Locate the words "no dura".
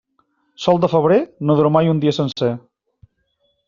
1.51-1.73